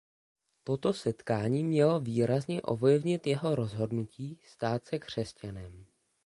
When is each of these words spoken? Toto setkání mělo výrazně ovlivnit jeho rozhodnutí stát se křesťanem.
Toto 0.63 0.93
setkání 0.93 1.63
mělo 1.63 1.99
výrazně 1.99 2.61
ovlivnit 2.61 3.27
jeho 3.27 3.55
rozhodnutí 3.55 4.39
stát 4.45 4.85
se 4.85 4.99
křesťanem. 4.99 5.85